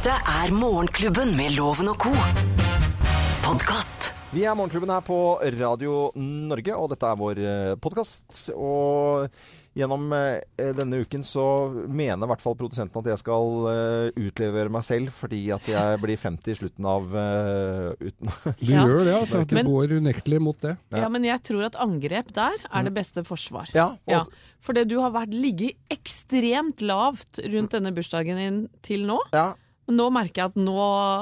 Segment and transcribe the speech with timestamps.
[0.00, 2.12] Dette er Morgenklubben med Loven og co.
[3.44, 4.10] Podkast.
[4.32, 5.16] Vi er Morgenklubben her på
[5.58, 7.40] Radio Norge, og dette er vår
[7.84, 8.46] podkast.
[8.54, 9.28] Og
[9.76, 10.40] gjennom eh,
[10.74, 11.44] denne uken så
[11.86, 16.00] mener i hvert fall produsenten at jeg skal eh, utlevere meg selv fordi at jeg
[16.02, 18.32] blir 50 i slutten av eh, uten
[18.64, 18.82] Du Ja.
[18.88, 19.44] gjør det, altså.
[19.46, 20.76] Du Men- går unektelig mot det.
[20.96, 21.08] Ja.
[21.12, 23.68] men jeg tror at angrep der er det beste forsvar.
[23.76, 24.24] Ja, og- Ja,
[24.64, 29.20] fordi du har vært ligget ekstremt lavt rundt denne bursdagen din til nå.
[29.36, 29.50] Ja,
[29.90, 30.76] nå merker jeg at nå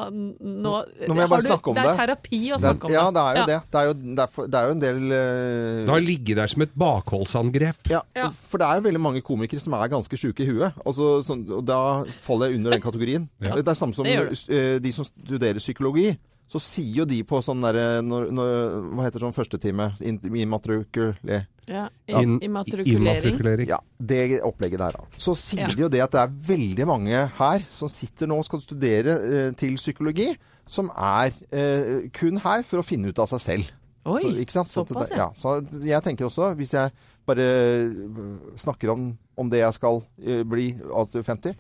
[0.08, 0.72] Nå,
[1.08, 1.84] Nå må jeg bare du- snakke om det.
[1.84, 2.98] Det er terapi å det snakke om det.
[2.98, 3.14] ja, det.
[3.14, 3.46] det er jo Ja.
[3.48, 3.58] det.
[3.70, 5.84] Det er jo, det er for, det er jo en del uh...
[5.88, 7.90] Det har ligget der som et bakholdsangrep.
[7.90, 8.28] Ja, Ja.
[8.30, 10.72] for det er jo veldig mange komikere som er ganske sjuke i huet.
[10.84, 13.28] Og, så, og da faller jeg under den kategorien.
[13.40, 13.54] Ja.
[13.56, 16.16] Det er samme som Det gjør eh, de som studerer psykologi.
[16.48, 19.90] Så sier jo de på sånn derre Hva heter sånn førstetime?
[20.00, 21.42] In- Immatrikulé.
[21.68, 23.02] Ja, In- immatrikulering.
[23.02, 23.68] Immatrikulering.
[23.68, 25.04] Ja, det opplegget der, da.
[25.20, 25.74] Så sier Ja.
[25.74, 29.18] de jo det at det er veldig mange her som sitter nå og skal studere
[29.48, 30.30] eh, til psykologi,
[30.66, 33.70] som er eh, kun her for å finne ut av seg selv.
[34.06, 34.68] Oi, Så, ikke sant?
[34.68, 35.28] Så såpass, det- ja.
[35.28, 35.32] ja.
[35.36, 36.92] Så jeg tenker også, hvis jeg
[37.26, 41.54] bare øh, snakker om, om det jeg skal eh, bli altså 50,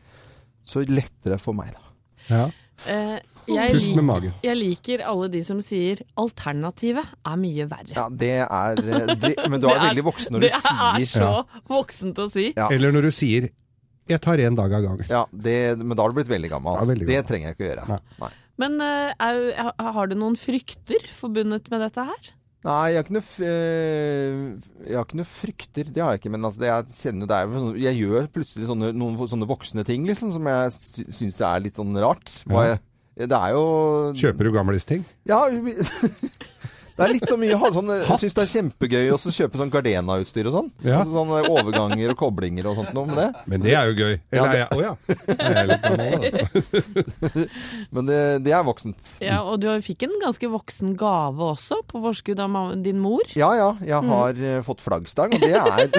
[0.64, 1.80] så lettere for meg, da.
[2.30, 2.50] Ja.
[2.86, 4.32] Eh, jeg, Pust med magen.
[4.44, 7.94] jeg liker alle de som sier alternativet er mye verre.
[7.96, 11.06] Ja, det er øh, det, Men du er, er- veldig voksen når det du er
[11.06, 11.62] sier ja.
[11.70, 12.48] voksent å si.
[12.56, 12.68] Ja.
[12.74, 13.48] Eller når du sier
[14.08, 15.08] 'jeg tar en dag av gangen'.
[15.10, 16.78] ja, det, Men da har du blitt veldig gammel.
[16.80, 17.88] Ja, veldig det trenger jeg ikke å gjøre.
[17.88, 18.00] Nei.
[18.22, 18.30] Nei.
[18.58, 22.32] Men eh, er, har du noen frykter forbundet med dette her?
[22.64, 24.38] Nei, jeg har ikke noe, f- øh,
[24.88, 25.84] jeg har ikke noe frykter.
[25.94, 26.32] Det har jeg ikke.
[26.34, 30.08] Men altså, jeg kjenner det er sånn Jeg gjør plutselig sånne, noen sånne voksne ting
[30.08, 32.32] liksom, som jeg sy- syns er litt sånn rart.
[32.50, 32.80] Hva jeg,
[33.26, 33.62] det er jo
[34.18, 35.04] Kjøper du gamlisting?
[35.26, 35.46] Ja,
[36.98, 39.72] det er litt så mye ha- sånn, Jeg syns det er kjempegøy å kjøpe sånn
[39.74, 40.68] Gardena-utstyr og sånn.
[40.86, 40.96] Ja.
[41.00, 43.30] Altså, sånne overganger og koblinger og sånt noe med det.
[43.50, 44.14] Men det er jo gøy.
[44.34, 44.92] Ja, Eller er Å ja.
[45.28, 45.40] Da?
[47.94, 49.02] Men det, det er voksent.
[49.24, 52.50] Ja, og du fikk en ganske voksen gave også, på forskudd av
[52.84, 53.24] din mor.
[53.38, 54.62] Ja ja, jeg har mm.
[54.66, 55.90] fått flaggstang, og det er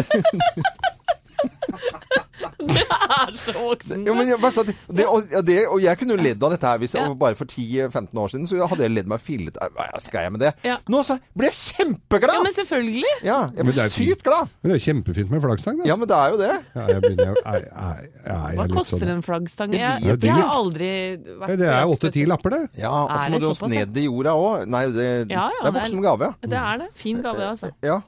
[2.60, 4.02] Det er så voksen!
[4.06, 6.68] Ja, men, jeg- bare det, og, ja, det, og jeg kunne jo ledd av dette
[6.68, 7.06] her hvis Ja.
[7.16, 8.48] bare for 10-15 år siden.
[8.50, 9.56] Så hadde jeg ledd meg fillet.
[9.76, 10.52] Hva skal jeg med det?
[10.68, 10.76] Ja.
[10.92, 12.36] Nå så ble jeg kjempeglad!
[12.36, 13.14] Ja, men selvfølgelig!
[13.24, 14.50] Ja, jeg Men ble det sykt glad.
[14.62, 15.88] Men det er kjempefint med flaggstang, da.
[15.88, 16.52] Ja, men det er jo det.
[16.76, 19.72] Ja, jeg begynner, jeg, jeg, Hva koster sånn en flaggstang?
[19.72, 20.92] Det Jeg, jeg jeg har aldri
[21.40, 22.62] vært Ja, Det er åtte-ti lapper, det.
[22.84, 24.68] Ja, og så må du også ned i jorda òg.
[24.68, 26.34] Nei, det, Ja, ja, er det er- voksen gave, ja.
[26.44, 26.90] Det er det.
[26.96, 27.72] Fin gave, altså.
[27.82, 28.02] Ja.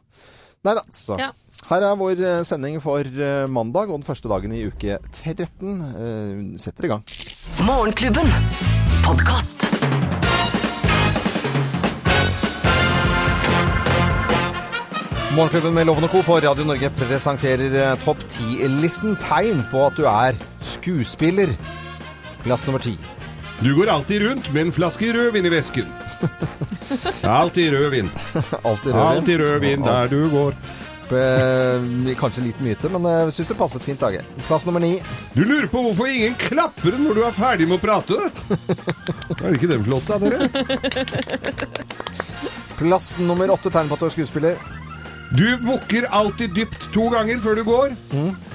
[0.62, 1.16] Nei da, så.
[1.18, 1.32] Ja.
[1.72, 5.72] Her er vår eh, sending for eh, mandag og den første dagen i uke 13.
[5.90, 7.02] Eh, Setter i gang.
[7.66, 8.30] Morgenklubben.
[9.02, 9.66] Podcast.
[15.32, 16.22] Morgenklubben med Loven og Co.
[16.28, 21.56] på Radio Norge presenterer Topp 10-listen tegn på at du er skuespiller.
[22.46, 22.98] Plass nummer ti.
[23.62, 25.90] Du går alltid rundt med en flaske rødvin i vesken.
[27.28, 28.09] Alltid rødvin.
[28.68, 29.02] Alltid rødvin.
[29.18, 30.58] Alltid rødvin der du går.
[31.12, 34.24] Eh, Kanskje litt myte, men jeg syns det passet fint, Dager.
[34.48, 34.94] Plass nummer ni.
[35.36, 38.16] Du lurer på hvorfor ingen klapper når du er ferdig med å prate?
[39.42, 40.48] Er ikke den flott, da, dere?
[42.80, 43.70] Plass nummer åtte.
[43.76, 44.56] Tegn på at du er skuespiller.
[45.31, 47.94] Du bukker alltid dypt to ganger før du går,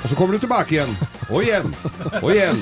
[0.03, 0.91] og så kommer du tilbake igjen.
[1.31, 1.71] Og igjen.
[2.21, 2.59] Og igjen.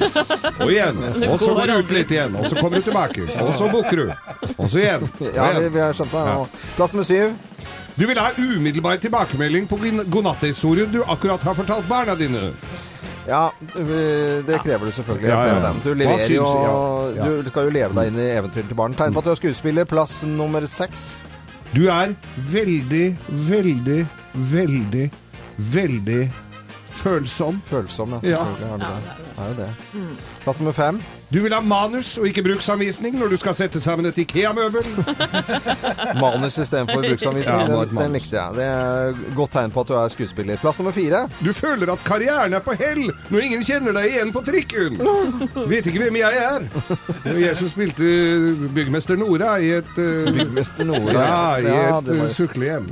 [0.60, 1.00] Og igjen.
[1.32, 3.26] Og så går du ut litt igjen, og så kommer du tilbake.
[3.42, 4.12] Og så bukker du.
[4.54, 5.08] Og så igjen.
[5.08, 5.72] Og Ja, vi, igjen.
[5.74, 6.22] vi har skjønt det.
[6.30, 6.70] Ja.
[6.76, 7.34] Plass nummer syv.
[7.94, 9.78] Du vil ha umiddelbar tilbakemelding på
[10.10, 12.52] godnatthistorien du akkurat har fortalt barna dine.
[13.28, 15.28] Ja, det krever du selvfølgelig.
[15.28, 15.74] Ja, ja, ja.
[15.84, 16.34] Du leverer
[17.16, 17.28] ja.
[17.42, 18.94] Du skal jo leve deg inn i eventyret til barn.
[18.98, 19.86] Tegn på at du er skuespiller.
[19.88, 21.14] Plass nummer seks.
[21.74, 22.14] Du er
[22.52, 23.16] veldig,
[23.48, 25.10] veldig, veldig,
[25.74, 26.20] veldig
[27.02, 27.60] følsom.
[27.66, 28.20] Følsom, ja.
[28.22, 28.38] Ja.
[28.44, 29.02] Selvfølgelig du Ja, det.
[29.02, 30.16] det Det er jo det.
[30.44, 31.02] Plass nummer fem.
[31.34, 34.84] Du vil ha manus og ikke bruksanvisning når du skal sette sammen et Ikea-møbel.
[36.22, 37.56] Manus istedenfor bruksanvisning.
[37.58, 38.54] Ja, det den, den likte jeg.
[38.54, 40.60] Det er godt tegn på at du er skuespiller.
[40.62, 41.24] Plass nummer fire.
[41.42, 45.00] Du føler at karrieren er på hell når ingen kjenner deg igjen på trikken.
[45.72, 46.68] Vet ikke hvem jeg er.
[47.34, 48.12] Jeg som spilte
[48.76, 51.18] byggmester Nora i et uh, Byggmester Nora.
[51.18, 52.86] Ja, i Ja, et det uh, var suklehjem.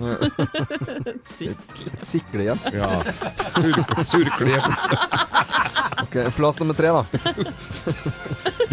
[1.53, 2.67] et siklehjem?
[2.75, 2.91] Ja.
[3.55, 3.85] Sur
[4.17, 4.79] surklehjem.
[6.03, 7.05] Ok, Plass nummer tre, da.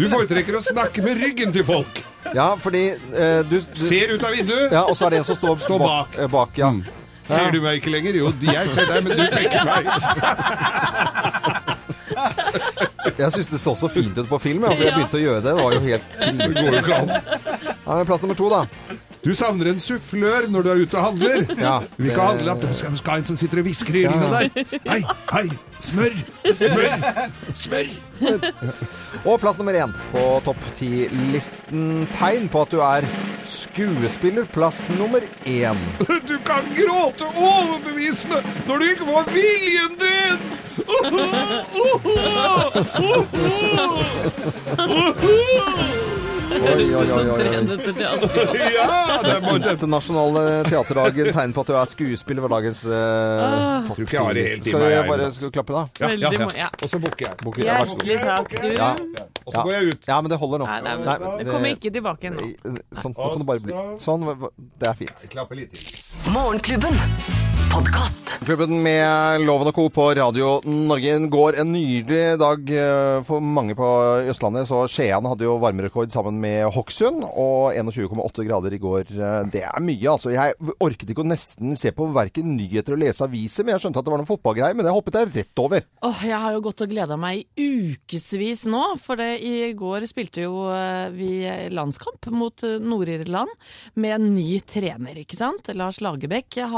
[0.00, 2.00] Du foretrekker å snakke med ryggen til folk.
[2.32, 4.72] Ja, fordi eh, du, du Ser ut av vinduet.
[4.72, 6.16] Ja, og så er det en som står, Står bak.
[6.16, 6.70] eh, bak ja.
[7.28, 7.34] Ja.
[7.36, 8.16] Ser du meg ikke lenger?
[8.18, 9.82] Jo, jeg ser deg, men du ser ikke meg.
[13.20, 14.64] Jeg syns det så så fint ut på film.
[14.64, 15.50] Ja, for jeg begynte å gjøre det.
[15.50, 16.64] Det var jo helt krise.
[17.84, 18.60] Ja, men plass nummer to, da.
[19.24, 21.42] Du savner en sufflør når du er ute og handler.
[21.60, 23.64] Ja, Du vil ikke det- handle at Du skal, skal ha en som sitter og
[23.68, 24.48] hvisker i ørene der.
[24.88, 25.02] Hei,
[25.32, 25.50] hei,
[25.80, 26.14] smør,
[26.56, 26.90] smør,
[27.54, 27.86] smør.
[29.24, 32.06] Og plass nummer én på topp ti-listen.
[32.16, 33.04] Tegn på at du er
[33.44, 34.44] skuespiller.
[34.54, 35.76] Plass nummer én.
[36.30, 40.38] Du kan gråte overbevisende når du ikke får viljen din!
[44.80, 46.06] Oi,
[46.60, 47.44] oi, oi, oi, oi.
[48.76, 49.72] Ja, det må det.
[49.76, 51.32] Internasjonale teaterdagen.
[51.34, 52.94] Tegn på at du er skuespiller ved dagens eh,
[53.88, 55.82] topp Tror ikke jeg har det helt i Skal vi bare skal vi klappe, da?
[56.00, 56.70] Ja, ja, ja.
[56.80, 57.40] Og så bukker jeg.
[57.44, 57.80] Bukker, ja.
[57.80, 58.70] Hjertelig takk, du.
[58.76, 58.90] Ja.
[59.46, 60.08] Og så går jeg ut.
[60.10, 60.70] Ja, men det holder nå.
[60.70, 62.50] Nei, nei, men det kommer ikke tilbake nå.
[63.00, 64.26] Sånn, nå kan det bare bli Sånn,
[64.80, 65.28] det er fint.
[65.32, 66.32] Klappe litt til.
[66.34, 66.98] Morgenklubben.
[67.70, 68.32] Podkast.
[68.42, 69.84] Klubben med Loven og Co.
[69.94, 73.90] på Radio Norge går en nydelig dag eh, for mange på
[74.32, 74.66] Østlandet.
[74.66, 79.10] Så Skien hadde jo varmerekord sammen med Hokksund, og 21,8 grader i går.
[79.14, 80.32] Eh, Det er mye, altså.
[80.34, 84.02] Jeg orket ikke å nesten se på verken nyheter og lese aviser, men jeg skjønte
[84.02, 85.86] at det var noen fotballgreier, men det hoppet jeg rett over.
[86.08, 90.06] Åh, jeg har jo gått og gleda meg i ukevis nå, for det, i går
[90.10, 91.30] spilte jo eh, vi
[91.74, 93.50] landskamp mot eh, Nord-Irland
[94.00, 95.70] med en ny trener, ikke sant?
[95.76, 96.56] Lars Lagerbäck.
[96.60, 96.70] Jeg,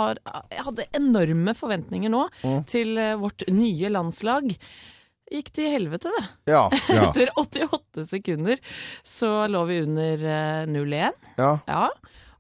[0.52, 2.26] jeg hadde enorme forventninger nå
[2.70, 4.52] til eh, vårt nye landslag.
[5.32, 6.24] Gikk til helvete, det.
[6.52, 6.66] Ja.
[6.92, 7.06] Ja.
[7.10, 8.60] Etter 88 sekunder
[9.06, 11.16] så lå vi under eh, 0-1.
[11.40, 11.54] ja.
[11.68, 11.86] Ja.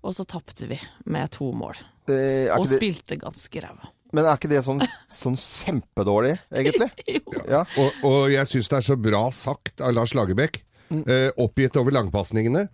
[0.02, 0.74] Og så tapte vi
[1.06, 1.76] med to mål.
[2.10, 3.86] Eh, Og det, spilte ganske ræva.
[4.12, 6.88] men er ikke det sånn, sånn kjempedårlig, egentlig?
[7.16, 7.36] Jo.
[7.46, 7.60] Ja.
[7.78, 10.58] Og, og jeg syns det er så bra sagt av Lars Lagerbäck.
[10.92, 12.66] Eh, oppgitt over langpasningene.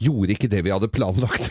[0.00, 1.50] Gjorde ikke det vi hadde planlagt.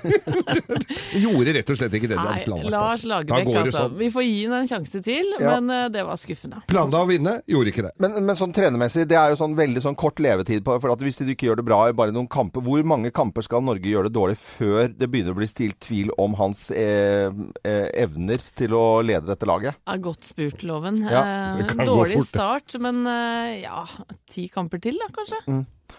[1.20, 2.70] Gjorde rett og slett ikke det vi hadde planlagt.
[2.72, 3.10] Lars altså.
[3.12, 3.76] Lagerbäck, altså.
[3.76, 3.94] sånn.
[4.00, 5.54] Vi får gi ham en sjanse til, Ja.
[5.60, 6.62] men eh, det var skuffende.
[6.70, 7.92] Planla å vinne, gjorde ikke det.
[8.02, 11.04] Men, men sånn trenermessig, det er jo sånn veldig sånn kort levetid på For at
[11.04, 13.86] hvis du ikke gjør det bra i bare noen kamper Hvor mange kamper skal Norge
[13.90, 17.30] gjøre det dårlig før det begynner å bli stilt tvil om hans eh,
[17.66, 19.78] eh, evner til å lede dette laget?
[19.86, 21.02] Ja, godt spurt, Loven.
[21.06, 23.84] Ja, Eh, dårlig start, men eh, ja,
[24.30, 25.40] ti kamper til da, kanskje.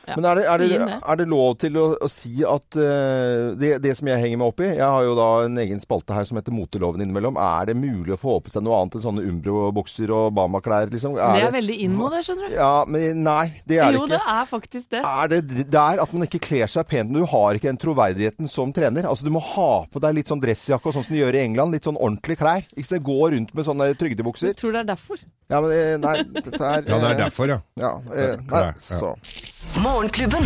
[0.08, 0.16] Ja.
[0.18, 3.74] Men er det, er det, er det lov til å, å si at uh, det,
[3.84, 6.28] det som jeg henger meg opp i Jeg har jo da en egen spalte her
[6.28, 7.40] som heter Moteloven innimellom.
[7.42, 11.18] Er det mulig å få på seg noe annet enn sånne Umbro-bukser og Bama-klær, liksom?
[11.20, 12.58] Det er veldig inn nå, det, skjønner du.
[12.58, 14.08] Ja, men nei, det er det ikke.
[14.08, 15.04] Jo, det er faktisk det.
[15.06, 17.14] Er det der at man ikke kler seg pent?
[17.14, 19.08] Du har ikke den troverdigheten som trener.
[19.10, 21.44] Altså Du må ha på deg litt sånn dressjakke og sånn som de gjør i
[21.46, 21.76] England.
[21.76, 22.66] Litt sånn ordentlige klær.
[22.76, 24.52] Ikke så Gå rundt med sånne trygdebukser.
[24.52, 25.24] Jeg tror det er derfor.
[25.52, 27.58] Ja, men eh, nei, dette er Ja, det er eh, derfor, ja.
[27.80, 29.16] Ja, eh, nei, så.
[29.18, 29.51] ja.
[29.84, 30.44] Morgenklubben.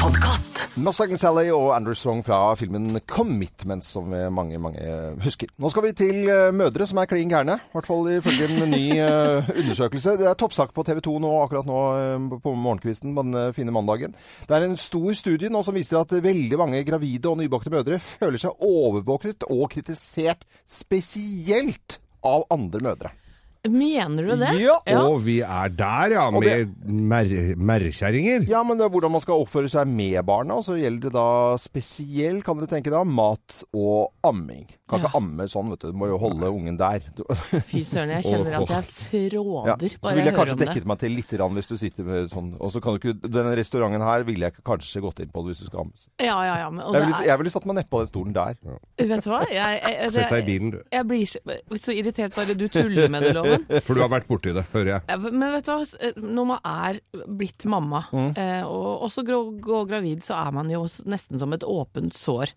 [0.00, 0.64] Podkast.
[0.80, 4.80] Mustang Sally og Andrew Strong fra filmen 'Commitment', som mange mange
[5.20, 5.48] husker.
[5.58, 7.58] Nå skal vi til eh, mødre som er klin gærne.
[7.60, 10.16] I hvert fall ifølge en ny eh, undersøkelse.
[10.16, 13.76] Det er toppsak på TV 2 nå, akkurat nå eh, på morgenkvisten på den fine
[13.76, 14.16] mandagen.
[14.48, 18.00] Det er en stor studie nå som viser at veldig mange gravide og nybakte mødre
[18.00, 23.19] føler seg overvåket og kritisert spesielt av andre mødre.
[23.68, 24.54] Mener du det?
[24.62, 24.78] Ja.
[25.04, 28.48] Og vi er der, ja, Og det- med mer- merrekjerringer.
[28.48, 31.12] Ja, men det er hvordan man skal oppføre seg med barna, og så gjelder det
[31.12, 34.64] da spesielt, kan dere tenke da, mat og amming.
[34.90, 35.06] Kan Ja.
[35.08, 35.92] ikke amme sånn, vet du.
[35.94, 37.04] Du må jo holde ungen der.
[37.16, 37.22] Du,
[37.70, 38.80] Fy søren, jeg kjenner at jeg ja.
[38.82, 40.66] fråder Så bare ville jeg kanskje om det.
[40.68, 43.30] dekket meg til litt grann hvis du sitter med sånn Og så kan du ikke
[43.30, 46.08] Denne restauranten her ville jeg kanskje gått inn på hvis du skal ammes.
[46.20, 46.70] Ja, ja, ja.
[46.74, 48.58] Men, og Jeg ville, jeg ville satt meg nedpå den stolen der.
[48.98, 49.40] vet du hva?
[49.50, 50.80] Jeg, jeg, Sett deg i bilen, du.
[50.92, 51.38] jeg blir så,
[51.86, 53.64] så irritert bare du tuller med det, Loven.
[53.86, 55.02] For du har vært borti det, hører jeg.
[55.08, 57.00] Ja, men vet du hva, når man er
[57.40, 58.32] blitt mamma, Mm.
[58.36, 62.50] eh, og også gå, gå gravid, så er man jo nesten som et åpent sår.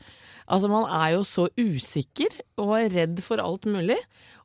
[0.48, 4.00] Altså man er jo så usikker og redd for alt mulig.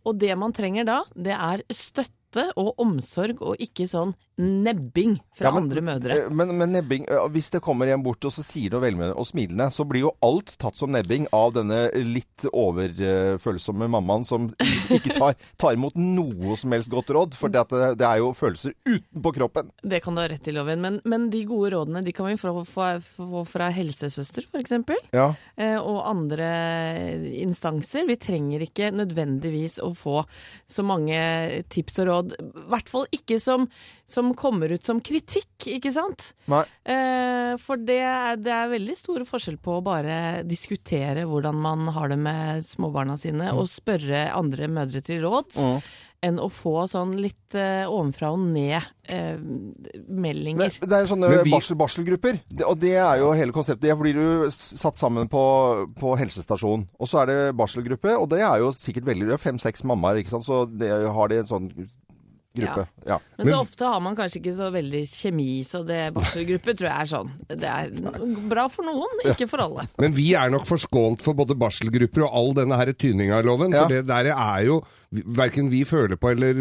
[0.07, 2.18] Og det man trenger da, det er støtte
[2.57, 6.13] og omsorg, og ikke sånn nebbing fra Ja, men- andre mødre.
[6.27, 9.27] Eh, Men, men nebbing Hvis det kommer en bort og så sier noe velmenende og
[9.27, 14.49] smilende, så blir jo alt tatt som nebbing av denne litt overfølsomme mammaen som
[14.95, 17.35] ikke tar, tar imot noe som helst godt råd.
[17.35, 17.65] For det,
[17.99, 19.71] det er jo følelser utenpå kroppen.
[19.83, 20.81] Det kan du ha rett i, Loven.
[20.85, 24.77] Men, men de gode rådene de kan vi få, få, få fra helsesøster, f.eks.
[25.17, 25.33] Ja.
[25.57, 26.49] eh, og andre
[27.43, 28.07] instanser.
[28.07, 30.23] Vi trenger ikke nødvendigvis å få
[30.71, 32.17] så mange tips og råd.
[32.27, 33.69] I hvert fall ikke som,
[34.09, 36.33] som kommer ut som kritikk, ikke sant?
[36.51, 36.65] Nei.
[36.89, 41.89] Eh, for det, er- det er veldig stor forskjell på å bare diskutere hvordan man
[41.95, 45.57] har det med småbarna sine, og spørre andre mødre til råds.
[45.61, 45.81] Mm.
[46.27, 51.53] Enn å få sånn litt eh, ovenfra og ned eh, det er jo sånne vi-
[51.53, 53.87] barsel, barselgrupper, det, og det er jo hele konseptet.
[53.87, 55.43] Det blir du satt sammen på,
[55.95, 60.19] på helsestasjonen, og så er det barselgruppe, og det er jo sikkert veldig Fem-seks mammaer,
[60.25, 61.71] ikke sant, så det, har de en sånn
[62.57, 62.87] gruppe.
[63.07, 63.19] Ja.
[63.37, 67.05] Men så ofte har man kanskje ikke så veldig kjemi, så det barselgruppe tror jeg
[67.05, 67.33] er sånn.
[67.51, 67.93] Det er
[68.51, 69.89] bra for noen, ikke for alle.
[70.01, 73.77] Men vi er nok forskånt for både barselgrupper og all denne her tyninga i loven.
[73.77, 73.85] Ja.
[73.85, 76.59] For det der er jo verken vi føler på eller,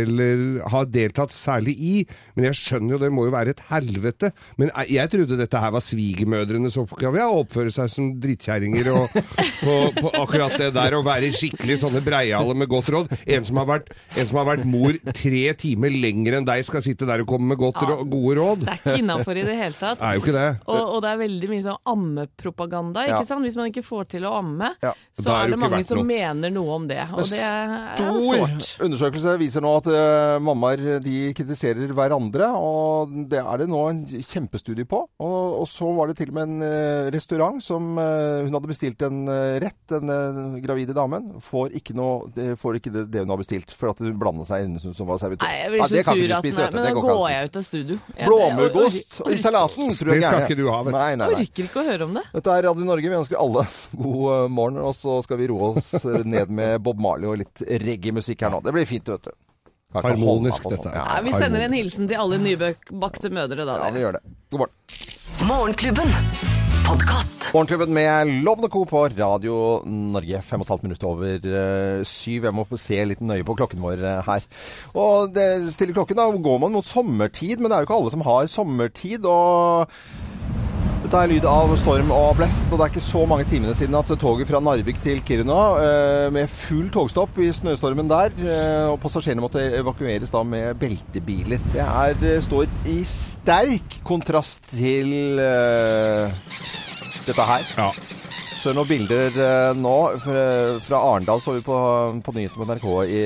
[0.00, 1.94] eller har deltatt særlig i.
[2.36, 4.30] Men jeg skjønner jo, det må jo være et helvete.
[4.56, 8.88] Men jeg, jeg trodde dette her var svigermødrenes oppgave, ja, å oppføre seg som drittkjerringer
[8.94, 9.12] og
[9.64, 10.96] på, på akkurat det der.
[10.96, 13.12] Å være skikkelig sånne breiale med godt råd.
[13.26, 16.84] En som har vært, en som har vært mor tre timer lenger enn deg, skal
[16.84, 17.96] sitte der og komme med godt Ja.
[18.06, 18.64] gode råd.
[18.64, 19.98] Det er ikke innafor i det hele tatt.
[20.00, 20.48] Det er jo ikke det.
[20.70, 23.04] Og, og det er veldig mye sånn ammepropaganda.
[23.08, 23.18] Ja.
[23.20, 23.44] ikke sant?
[23.46, 24.92] Hvis man ikke får til å amme, Ja.
[25.18, 26.06] så Da er er det det jo ikke mange som noe.
[26.08, 27.00] mener noe om det.
[27.12, 33.40] Og det er Stor undersøkelse viser nå at eh, mammaer de kritiserer hverandre, og det
[33.42, 35.02] er det nå en kjempestudie på.
[35.22, 38.70] Og, og så var det til og med en eh, restaurant som eh, hun hadde
[38.70, 39.22] bestilt en
[39.62, 43.74] rett, den gravide damen, får ikke, noe, det, får ikke det, det hun har bestilt,
[43.76, 45.46] for at hun blanda seg inn som var servitør.
[45.46, 46.70] Nei, jeg blir så ja, sur at spise, nei.
[46.72, 47.98] Men Det da går jeg ut av studio.
[48.22, 50.98] Blåmuggost i salaten, tror jeg Det skal ikke du ha, vet du.
[50.98, 51.46] Nei, nei, nei.
[51.46, 52.24] orker ikke å høre om det.
[52.36, 53.12] Dette er Radio Norge.
[53.12, 53.66] Vi ønsker alle
[54.06, 58.44] god morgen, og så skal vi roe oss ned med Bob Marley og litt reggae-musikk
[58.44, 58.60] her nå.
[58.64, 59.34] Det blir fint, vet du.
[59.92, 60.86] Harmonisk, dette sånn.
[60.88, 61.04] dette.
[61.04, 63.76] Ja, vi sender en hilsen til alle nybakte mødre, da.
[63.84, 64.24] ja, vi gjør det.
[64.52, 64.78] God morgen.
[65.48, 66.16] Morgenklubben.
[67.52, 68.84] Morgenklubben med Love Co.
[68.88, 70.40] på Radio Norge.
[70.44, 72.48] Fem og et halvt minutt over uh, syv.
[72.48, 74.44] Jeg må se litt nøye på klokken vår uh, her.
[74.96, 78.14] Og det stiller klokken, da går man mot sommertid, men det er jo ikke alle
[78.16, 79.28] som har sommertid.
[79.28, 79.92] og...
[81.12, 83.98] Dette er lyd av storm og blest, og det er ikke så mange timene siden
[83.98, 88.96] at toget fra Narvik til Kiruna eh, med full togstopp i snøstormen der, eh, og
[89.02, 91.60] passasjerene måtte evakueres da med beltebiler.
[91.74, 96.32] Det er, eh, står i sterk kontrast til eh,
[97.28, 97.68] dette her.
[97.76, 97.92] Ja.
[98.56, 99.36] Så noen bilder
[99.76, 101.76] nå fra, Arendal så vi på,
[102.24, 103.22] på nyhetene på NRK i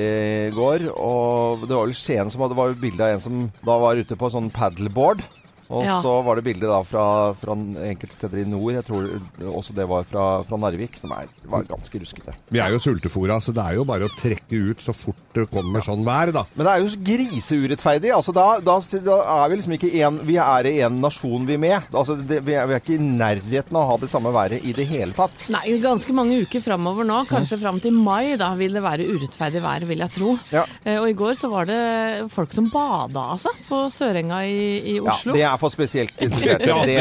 [0.59, 0.89] går.
[0.91, 4.19] Og det var vel Skien som hadde var bilde av en som da var ute
[4.19, 5.23] på sånn paddleboard.
[5.69, 5.97] Og Ja.
[6.01, 8.73] så var det bilde da fra, fra enkelte steder i nord.
[8.77, 9.07] Jeg tror
[9.51, 12.33] også det var fra, fra Narvik, som er, var ganske ruskete.
[12.51, 15.43] Vi er jo sultefòra, så det er jo bare å trekke ut så fort det
[15.53, 16.45] kommer sånn vær, da.
[16.55, 18.11] Men det er jo så griseurettferdig.
[18.15, 21.57] Altså, da, da, da er vi liksom ikke en Vi er i en nasjon, vi
[21.61, 21.85] med.
[21.93, 24.63] Altså, det, vi, er, vi er ikke i nærheten av å ha det samme været
[24.65, 25.45] i det hele tatt.
[25.53, 29.61] Nei, ganske mange uker framover nå, kanskje fram til mai, da vil det være urettferdig
[29.63, 30.33] vær, vil jeg tro.
[30.53, 30.65] Ja.
[30.83, 31.77] Eh, Og i går så var det
[32.33, 36.65] folk som bada, altså, på Sørenga i, i Ja, det er for spesielt interesserte.
[36.87, 36.97] Det,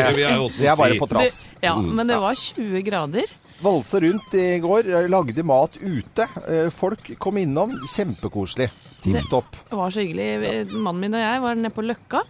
[0.59, 1.41] det er bare på trass.
[1.65, 3.35] Ja, men det var 20 grader.
[3.63, 6.29] Valse rundt i går, eh, lagde mat ute.
[6.49, 7.73] Eh, Folk kom innom.
[7.95, 8.71] Kjempekoselig.
[9.07, 9.57] Tipp topp.
[9.71, 10.67] Det var så hyggelig.
[10.73, 12.23] Mannen min og jeg var nede på Løkka,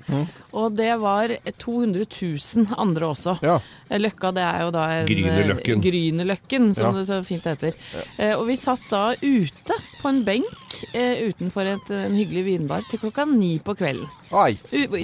[0.52, 3.36] og det var 200 000 andre også.
[3.40, 3.54] Ja.
[3.88, 5.80] Eh, Løkka, det er jo da en Grünerløkken.
[5.86, 6.98] Grünerløkken, som Ja.
[7.00, 7.72] det så fint heter.
[8.18, 12.82] Eh, Og vi satt da ute på en benk eh, utenfor et, en hyggelig vinbar
[12.90, 14.06] til klokka ni på kvelden.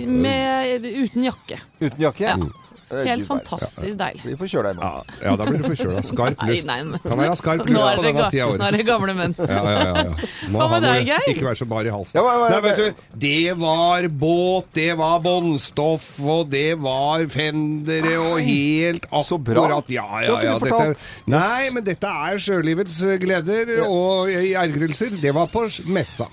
[0.07, 1.59] Med, uten jakke.
[1.81, 2.21] uten jakke?
[2.21, 2.37] Ja.
[2.93, 4.21] Eh, Helt fantastisk deilig.
[4.27, 4.83] Vi får kjøre deg
[5.23, 6.03] Ja, da blir du forkjøla.
[6.05, 6.67] Skarp luft.
[6.69, 9.15] nei, nei, Kan være skarp luft på det, denne tida av nå er det gamle
[9.17, 9.35] menn.
[9.39, 10.03] Ja, ja, ja.
[10.03, 10.29] ja.
[10.53, 11.29] Hva med deg, Geir?
[11.33, 12.29] Ikke vær så bar i halsen.
[12.43, 19.09] Nei, vet du, det var båt, det var båndstoff, og det var fendere og helt
[19.27, 19.65] så bra.
[19.65, 20.59] akkurat Ja, ja, ja.
[20.63, 20.95] Dette,
[21.33, 25.17] nei, men dette er sjølivets gleder og ergrelser.
[25.23, 26.29] Det var på messa.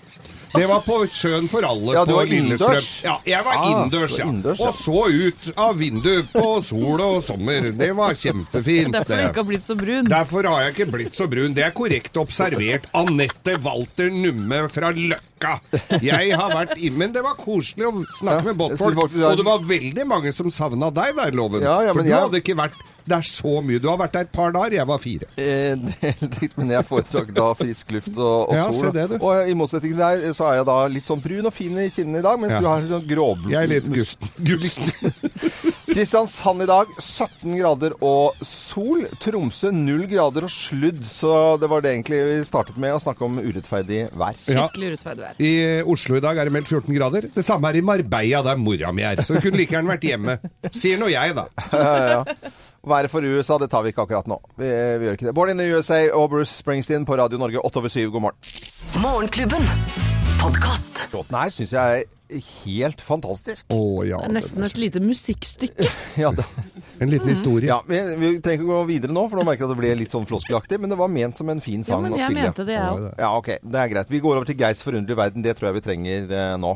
[0.53, 2.73] Det var på Sjøen for alle Ja, du på var Lillestrøm.
[2.73, 2.89] innendørs.
[3.03, 4.25] Ja, jeg var Ah, innendørs, ja.
[4.25, 4.67] var ja.
[4.67, 7.71] Og så ut av vinduet på sol og sommer.
[7.77, 8.91] Det var kjempefint.
[8.93, 10.05] Derfor du ikke har blitt så brun.
[10.09, 11.53] Derfor har jeg ikke blitt så brun.
[11.53, 12.89] Det er korrekt observert.
[12.93, 15.21] Anette Walter Numme fra Løkka.
[16.03, 18.97] Jeg har vært i Men det var koselig å snakke med båtfolk.
[19.15, 21.61] Og det var veldig mange som savna deg der, Loven.
[21.63, 23.79] Ja, ja, For men du jeg- hadde ikke vært Det er så mye.
[23.81, 24.75] Du har vært der et par dager.
[24.75, 25.25] Jeg var fire.
[25.35, 25.75] Eh,
[26.59, 28.91] men jeg foretrakk da frisk luft og, og Ja, sol.
[28.93, 29.07] det.
[29.17, 31.87] Og i motsetning til deg, så er jeg da litt sånn brun og fin i
[31.89, 32.59] kinnene i dag, mens Ja.
[32.61, 34.29] du har sånn gråblå Jeg er litt gusten.
[34.45, 35.68] gusten.
[35.99, 39.01] Kristiansand i dag 17 grader og sol.
[39.19, 41.01] Tromsø 0 grader og sludd.
[41.03, 44.37] Så det var det egentlig vi startet med, å snakke om urettferdig vær.
[44.47, 44.69] Ja.
[44.69, 45.41] Skikkelig urettferdig vær.
[45.43, 47.27] I eh, Oslo i dag er det meldt 14 grader.
[47.35, 49.19] Det samme er i Marbella, der mora mi er.
[49.19, 50.37] Så hun kunne like gjerne vært hjemme.
[50.71, 51.49] Sier nå jeg, da.
[51.75, 52.53] Ja, ja, ja.
[52.87, 54.37] Været for USA, det tar vi ikke akkurat nå.
[54.55, 55.35] Vi, vi gjør ikke det.
[55.35, 58.05] Born in the USA og Bruce Springsteen på Radio Norge 8 over 7.
[58.15, 58.55] God morgen.
[59.03, 60.08] Morgenklubben.
[60.39, 61.07] Podkast.
[61.13, 63.65] Låten her syns jeg er helt fantastisk.
[63.73, 64.19] Å ja.
[64.21, 65.89] Det er nesten et lite musikkstykke.
[66.23, 66.43] Ja, det,
[66.99, 67.67] En liten historie.
[67.69, 69.91] ja vi, vi trenger ikke gå videre nå, for nå merker jeg at det ble
[70.01, 70.79] litt sånn floskelaktig.
[70.83, 72.49] Men det var ment som en fin Ja, sang men å jeg spille.
[72.49, 73.07] mente det, jeg òg.
[73.23, 73.49] Ja, ok.
[73.63, 74.11] Det er greit.
[74.13, 75.45] Vi går over til Geirs forunderlige verden.
[75.45, 76.75] Det tror jeg vi trenger eh, nå.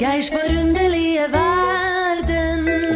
[0.00, 1.49] Geirs forunderlige verden.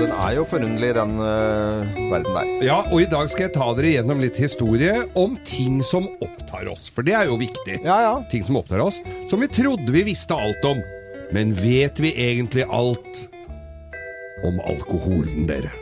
[0.05, 2.49] Den er jo forunderlig, den uh, verden der.
[2.67, 6.69] Ja, og i dag skal jeg ta dere gjennom litt historie om ting som opptar
[6.69, 6.91] oss.
[6.93, 7.79] For det er jo viktig.
[7.87, 8.11] Ja, ja.
[8.29, 8.99] Ting som opptar oss,
[9.33, 10.83] som vi trodde vi visste alt om.
[11.33, 13.25] Men vet vi egentlig alt
[14.45, 15.73] om alkoholen, dere?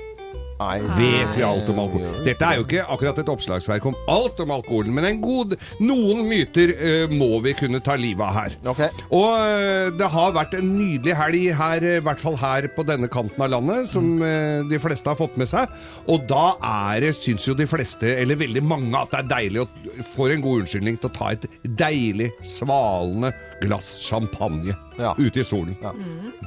[0.62, 0.78] Nei.
[0.99, 2.23] Vet vi alt om alkohol?
[2.26, 6.23] Dette er jo ikke akkurat et oppslagsverk om alt om alkoholen, men en god, noen
[6.28, 8.57] myter uh, må vi kunne ta livet av her.
[8.75, 8.90] Okay.
[9.11, 12.85] Og uh, det har vært en nydelig helg her, eh, i hvert fall her på
[12.88, 15.71] denne kanten av landet, som uh, de fleste har fått med seg.
[16.12, 19.64] Og da er det, syns jo de fleste, eller veldig mange, at det er deilig
[19.64, 19.69] å
[20.14, 21.49] få en god unnskyldning til å ta et
[21.83, 25.14] deilig, svalende glass champagne Ja.
[25.19, 25.76] ute i solen.
[25.83, 25.92] Ja.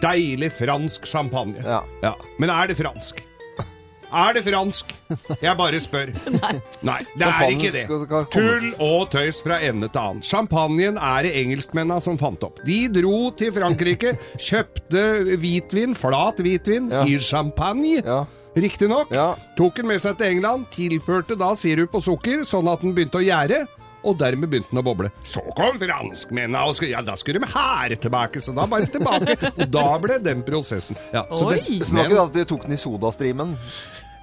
[0.03, 1.61] Deilig fransk champagne.
[1.65, 2.13] Ja.
[2.39, 3.23] Men er det fransk?
[4.13, 4.91] Er det fransk?
[5.41, 6.11] Jeg bare spør.
[6.89, 6.99] Nei.
[7.17, 7.83] det er ikke det.
[8.33, 10.23] Tull og tøys fra ende til annen.
[10.25, 12.61] Champagnen er det engelskmennene som fant opp.
[12.67, 14.15] De dro til Frankrike,
[14.47, 15.05] kjøpte
[15.41, 17.03] hvitvin, flat hvitvin, Ja.
[17.09, 18.01] i champagne.
[18.05, 18.23] Ja.
[18.55, 19.09] Riktignok.
[19.11, 19.33] Ja.
[19.57, 23.19] Tok den med seg til England, tilførte da sirup og sukker, sånn at den begynte
[23.19, 23.65] å gjære.
[24.05, 25.11] Og dermed begynte den å boble.
[25.25, 28.41] Så kom franskmennene, og skulle, ja, da skulle de hære tilbake.
[28.43, 29.37] Så da bare tilbake.
[29.55, 30.97] Og da ble den prosessen.
[31.13, 31.59] Ja, så Oi.
[31.81, 33.55] Så det var ikke at de tok den i sodastrimen?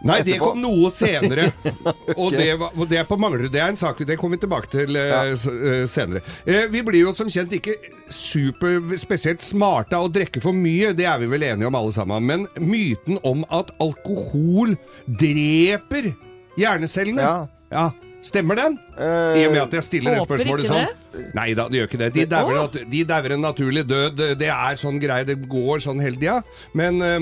[0.02, 1.44] Nei, det kom noe senere.
[2.18, 3.52] Og det, var, og det er på Manglerud.
[3.54, 5.20] Det er en sak det kommer vi tilbake til Ja.
[5.30, 6.24] eh, senere.
[6.42, 7.76] Uh, vi blir jo som kjent ikke
[8.10, 10.90] super spesielt smarte av å drikke for mye.
[10.98, 12.26] Det er vi vel enige om alle sammen.
[12.26, 14.74] Men myten om at alkohol
[15.06, 16.10] dreper
[16.58, 17.36] hjernecellene Ja.
[17.70, 17.86] ja.
[18.22, 18.78] Stemmer den?
[18.96, 21.32] Eh, I og med at jeg stiller det håper spørsmålet ikke sånn.
[21.34, 22.10] Nei da, det gjør ikke det.
[22.14, 24.22] De dauer nat- de dauer en naturlig død.
[24.38, 25.24] Det er sånn greie.
[25.26, 26.36] Det går sånn hele tida.
[26.78, 27.18] Men eh,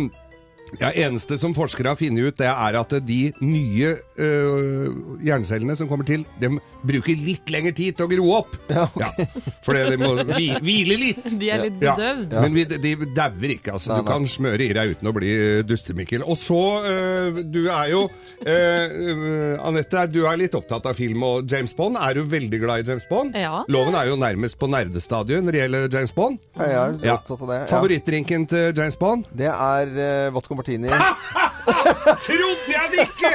[0.79, 4.91] ja, eneste som forskere har funnet ut, det er at de nye øh,
[5.25, 6.53] hjernecellene som kommer til, de
[6.87, 8.55] bruker litt lengre tid til å gro opp.
[8.71, 9.25] Ja, ok.
[9.67, 11.25] for de må hvi, hvile litt.
[11.41, 11.97] De er litt Ja.
[11.99, 12.37] bedøvd.
[12.45, 13.91] Men vi, de dauer ikke, altså.
[13.95, 16.23] Nei, Du kan smøre i deg uten å bli eh, dustemikkel.
[16.23, 21.25] Og så, øh, du er jo øh, øh, Anette, du er litt opptatt av film
[21.27, 21.99] og James Bond.
[22.01, 23.35] Er du veldig glad i James Bond?
[23.39, 23.65] Ja.
[23.73, 26.39] Loven er jo nærmest på nerdestadion når det gjelder James Bond.
[26.61, 27.59] Jeg er opptatt av det.
[27.65, 27.69] Ja.
[27.75, 29.27] Favorittdrinken til James Bond?
[29.37, 30.89] Det er øh, vodka martini.
[32.27, 33.33] Trodde jeg det ikke!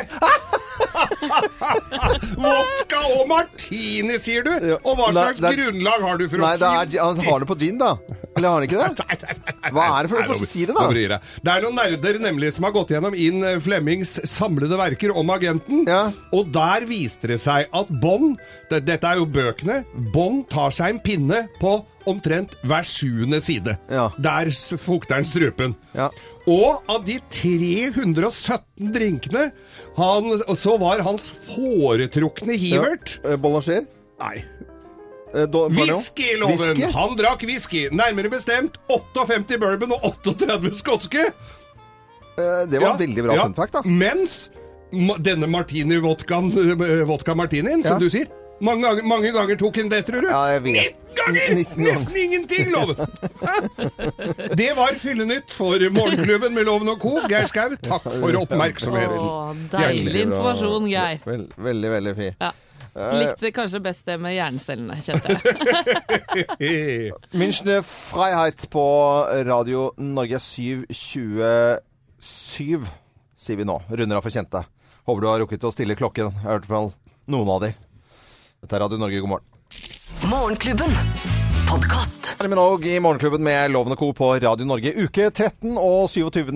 [2.45, 4.51] Vodka og martini, sier du?
[4.83, 7.03] Og hva Nei, slags det er- grunnlag har du for Nei, å det si er,
[7.05, 7.93] han har det på gin, da.
[8.35, 9.05] Eller har han ikke det?
[9.05, 10.47] Nei, nei, nei, Hva er det for- noe?
[10.49, 11.19] si det da?
[11.45, 15.29] Det er noen nerder nemlig som har gått gjennom inn eh, Flemmings samlede verker om
[15.31, 15.85] agenten.
[15.87, 16.09] Ja.
[16.35, 18.35] Og der viste det seg at Bond
[18.71, 19.81] det, Dette er jo bøkene.
[20.13, 23.77] Bond tar seg en pinne på omtrent hver sjuende side.
[23.89, 24.09] Ja.
[24.21, 24.51] Der
[24.83, 25.73] fukter han strupen.
[25.95, 26.11] Ja.
[26.45, 29.47] Og av de 317 drinkene
[29.97, 30.27] han,
[30.59, 33.37] så var hans foretrukne hivert ja.
[33.41, 33.87] Bollasjer?
[34.21, 34.43] Nei?
[35.35, 36.57] Whiskyloven!
[36.57, 36.91] Whisky?
[36.95, 37.85] Han drakk whisky.
[37.91, 41.25] Nærmere bestemt 58 bourbon og 38 skotske.
[42.35, 43.43] Uh, det var Ja, en veldig bra ja.
[43.45, 43.81] fun fact, da.
[43.85, 44.49] Mens
[45.25, 47.99] denne martini-vodkaen, eh, vodka martinien, som Ja.
[47.99, 48.27] du sier
[48.61, 50.27] mange ganger, mange ganger tok han det, tror du?
[50.29, 50.95] Ja, jeg vet.
[51.15, 51.55] 19 ganger!
[51.55, 51.91] 19 ganger.
[51.91, 52.95] Nesten ingenting, Loven!
[54.61, 57.17] Det var Fyllenytt for Morgenklubben med Loven og co.
[57.27, 59.65] Geir Skau, takk for oppmerksomheten.
[59.73, 61.19] Deilig informasjon, Geir.
[61.25, 62.35] Vel, veldig, veldig fin.
[62.39, 62.51] Ja.
[62.95, 65.39] Likte kanskje best det med jerncellene, kjente jeg.
[67.39, 68.85] Münchner Freiheit på
[69.47, 71.81] Radio Norge 727,
[73.35, 73.75] sier vi nå.
[73.91, 74.63] Runder av for kjente.
[75.05, 76.31] Håper du har rukket å stille klokken.
[76.31, 76.85] Jeg har hørt fra
[77.35, 77.73] noen av de.
[78.63, 79.47] Dette er Radio Norge, god morgen.
[80.31, 80.91] Morgenklubben.
[82.25, 82.39] Podkast.
[82.39, 84.07] Kylie Minogue i Morgenklubben med Loven og Co.
[84.13, 84.91] på Radio Norge.
[84.97, 86.51] Uke 13 og 27.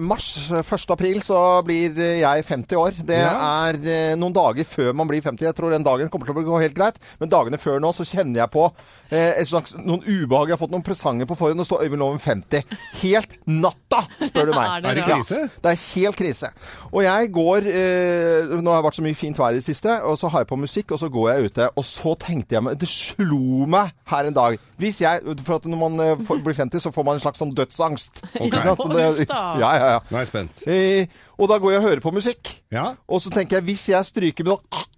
[0.00, 0.26] mars.
[0.50, 0.90] 1.
[0.92, 2.92] april så blir jeg 50 år.
[3.06, 3.68] Det Ja.
[3.68, 5.44] er eh, noen dager før man blir 50.
[5.46, 6.98] Jeg tror den dagen kommer til å gå helt greit.
[7.20, 8.72] Men dagene før nå så kjenner jeg på
[9.10, 10.48] eh, et slags, noen ubehag.
[10.48, 11.58] Jeg har fått noen presanger på forhånd.
[11.58, 12.62] Det står Øyvind Loven 50.
[13.02, 14.84] Helt natta, spør du meg.
[14.84, 15.48] Er det Er krise?
[15.62, 16.50] Det er helt krise.
[16.92, 20.02] Og jeg går eh, Nå har det vært så mye fint vær i det siste,
[20.04, 21.68] og så har jeg på musikk, og så går jeg ute.
[21.76, 24.58] Og så tenkte jeg meg Det slo meg her en dag.
[24.78, 25.13] Hvis jeg
[25.44, 28.24] For at når man eh, får, blir 50, så får man en slags sånn dødsangst.
[28.46, 28.80] Ikke sant?
[28.82, 30.00] Så det, ja, ja, ja.
[30.10, 30.66] Nå er jeg spent.
[30.66, 32.56] Eh, og da går jeg og hører på musikk.
[32.74, 32.92] Ja.
[33.08, 34.82] Og så tenker jeg, hvis jeg stryker med da,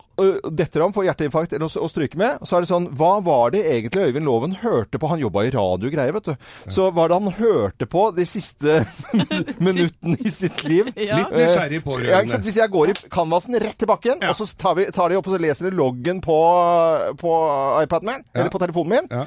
[0.57, 3.61] detter han, får hjerteinfarkt eller å stryke med, så er det sånn Hva var det
[3.69, 5.11] egentlig Øyvind Loven hørte på?
[5.13, 6.47] Han jobba i radio greier, vet du.
[6.73, 8.79] Så hva var det han hørte på de siste
[9.67, 10.89] minuttene i sitt liv?
[10.97, 11.21] Ja.
[11.21, 11.85] Litt nysgjerrig Ja, ikke sant?
[11.91, 12.41] pårørende.
[12.49, 14.33] Hvis jeg går i canvasen rett til bakken, Ja.
[14.33, 16.39] og så tar, vi, tar de opp og så leser de loggen på,
[17.21, 17.35] på
[17.85, 19.27] iPaden min, eller på telefonen min.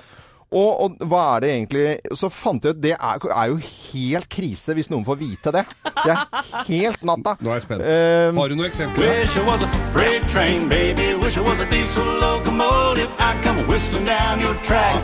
[0.50, 4.26] Og, og hva er det egentlig Så fant jeg ut det er, er jo helt
[4.34, 5.62] krise hvis noen får vite det.
[6.00, 7.36] Det er helt natta.
[7.38, 7.86] Nå er jeg spent.
[7.86, 9.14] Um, Har du noen eksempler?
[9.20, 11.14] Wish I was a freight train, baby.
[11.22, 13.10] Wish I was a diesel locomotive.
[13.22, 14.98] I'd come whistling down your track.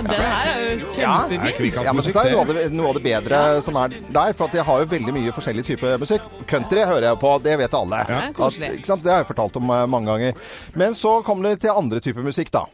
[0.00, 1.72] Den her er jo kjempefin.
[1.74, 2.62] Ja, Ja, men dette er noe av det?
[2.72, 4.32] noe av det bedre som er der.
[4.36, 6.28] For at jeg har jo veldig mye forskjellig type musikk.
[6.48, 8.04] Country hører jeg på, det vet alle.
[8.08, 8.20] Ja.
[8.32, 9.04] At, ikke sant?
[9.04, 10.40] Det har jeg fortalt om eh, mange ganger.
[10.80, 12.64] Men så kommer det til andre typer musikk, da.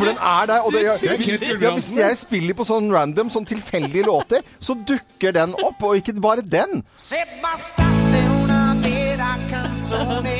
[0.00, 0.64] For den er der.
[0.64, 5.36] Og det, jeg, ja, hvis jeg spiller på sånn random, sånn tilfeldige låter, så dukker
[5.36, 5.82] den opp.
[5.84, 6.82] Og ikke bare den.
[7.00, 10.38] Se bastasse una vera canzone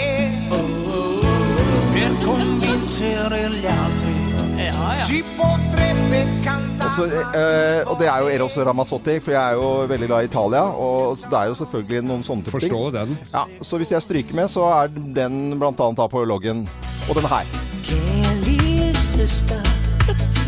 [1.92, 4.16] per convincere gli altri.
[4.60, 5.04] Ja, ja.
[5.08, 6.90] Si potrebbe cantare.
[6.96, 10.30] Så, eh, og det er jo Eros Ramazzotti, for jeg er jo veldig glad i
[10.30, 10.62] Italia.
[10.62, 12.74] Og det er jo selvfølgelig noen sånne typer ting.
[12.76, 13.16] Forstå den.
[13.32, 16.66] Ja, så hvis jeg stryker med, så er den blant annet da på loggen.
[17.08, 18.68] Og den her.
[19.10, 19.60] Søster,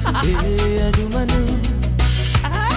[0.07, 1.41] hører du meg nå?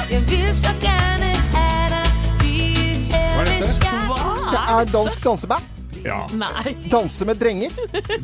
[0.09, 2.09] Jeg vil så gjerne ha deg
[2.41, 3.93] Hva her er dette?
[4.51, 5.74] Det er dansk danseband.
[6.04, 6.26] Ja.
[6.32, 6.74] Nei.
[6.92, 7.70] Danse med drenger.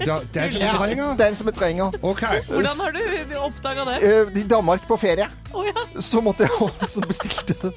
[0.01, 1.11] Da, det er sånn trenger.
[1.21, 1.97] Danse med drenger.
[2.03, 2.23] OK.
[2.49, 3.97] Hvordan har du oppdaga det?
[4.03, 5.27] Eh, I Danmark på ferie.
[5.57, 5.85] Å ja.
[6.01, 7.75] Så måtte jeg også bestilte den.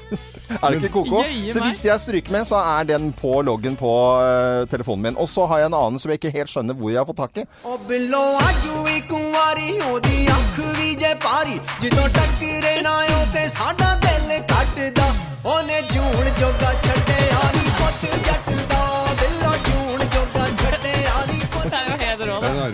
[0.59, 1.19] Er det ikke koko?
[1.23, 1.67] Jøye Så meg.
[1.67, 3.91] hvis jeg stryker med, så er den på loggen på
[4.23, 5.19] eh, telefonen min.
[5.19, 7.19] Og så har jeg en annen som jeg ikke helt skjønner hvor jeg har fått
[7.23, 7.45] tak i.
[7.65, 13.47] ਓ ਬਿੱਲੋ ਆਜੂ ਵੀ ਕੁੰਵਾਰੀ ਉਹਦੀ ਅੱਖ ਵੀ ਜੇ ਪਾਰੀ ਜਦੋਂ ਟੱਕਰੇ ਨਾ ਉਹ ਤੇ
[13.47, 15.07] ਸਾਡਾ ਦਿਲ ਕੱਟਦਾ
[15.45, 18.49] ਉਹਨੇ ਜੂਣ ਜੋਗਾ ਛੱਡਿਆ ਨੀ ਪੁੱਤ ਜੱਟ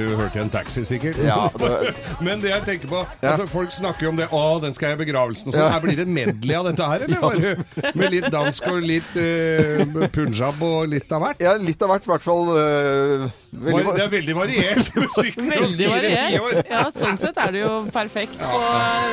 [0.00, 1.18] du hørt i en taxi, sikkert.
[1.24, 3.32] Ja, det- Men det jeg tenker på Ja.
[3.34, 4.28] altså Folk snakker jo om det.
[4.30, 5.70] 'Å, den skal jeg i begravelsen' og sånn.
[5.72, 10.08] Her Blir det medley av dette her, eller bare med litt dansk og litt uh,
[10.14, 11.40] punjab og litt av hvert?
[11.44, 12.48] Ja, litt av hvert, i hvert fall.
[12.50, 15.36] Uh, veldig, Var- Det er veldig variert musikk.
[15.36, 16.66] Veldig variert.
[16.70, 18.64] Ja, sånn sett er det jo perfekt på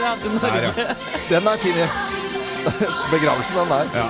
[0.03, 0.71] Radio Norge.
[0.77, 0.93] ja.
[1.29, 1.89] Den er fin, ja.
[3.13, 3.85] Begravelsen, den der.
[3.95, 4.09] Ja.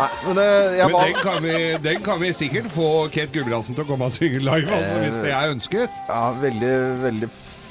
[0.00, 3.76] Nei, men eh, jeg Men den kan, vi, den kan vi sikkert få Kate Gulbrandsen
[3.76, 6.02] til å komme og synge live, altså, hvis det er ønsket.
[6.08, 7.28] Ja, veldig, veldig